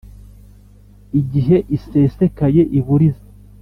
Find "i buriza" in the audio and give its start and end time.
2.77-3.25